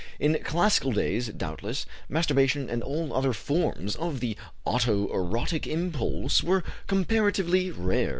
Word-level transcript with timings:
In 0.19 0.41
classical 0.43 0.91
days, 0.93 1.27
doubtless, 1.27 1.85
masturbation 2.09 2.71
and 2.71 2.81
all 2.81 3.13
other 3.13 3.33
forms 3.33 3.95
of 3.95 4.19
the 4.19 4.35
auto 4.65 5.13
erotic 5.13 5.67
impulse 5.67 6.41
were 6.43 6.63
comparatively 6.87 7.69
rare. 7.69 8.09